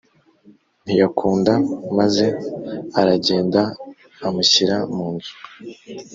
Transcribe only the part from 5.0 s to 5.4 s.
nzu